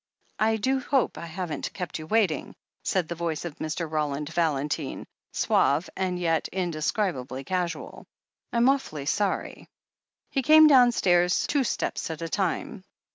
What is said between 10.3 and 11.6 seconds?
He came downstairs